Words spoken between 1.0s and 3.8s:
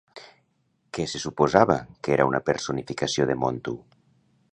se suposava que era una personificació de Montu?